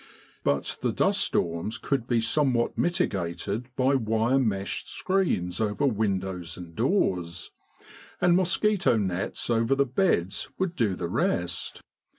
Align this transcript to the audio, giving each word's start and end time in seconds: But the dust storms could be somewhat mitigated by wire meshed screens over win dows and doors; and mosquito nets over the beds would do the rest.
But 0.43 0.79
the 0.81 0.91
dust 0.91 1.21
storms 1.21 1.77
could 1.77 2.07
be 2.07 2.21
somewhat 2.21 2.75
mitigated 2.75 3.69
by 3.75 3.93
wire 3.93 4.39
meshed 4.39 4.89
screens 4.89 5.61
over 5.61 5.85
win 5.85 6.17
dows 6.21 6.57
and 6.57 6.75
doors; 6.75 7.51
and 8.19 8.35
mosquito 8.35 8.97
nets 8.97 9.47
over 9.51 9.75
the 9.75 9.85
beds 9.85 10.49
would 10.57 10.75
do 10.75 10.95
the 10.95 11.07
rest. 11.07 11.81